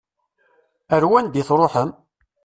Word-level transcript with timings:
Ar 0.95 1.03
wanda 1.09 1.37
i 1.39 1.43
tṛuḥem? 1.49 1.89